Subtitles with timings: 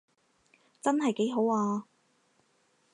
[0.81, 1.85] 真係幾好啊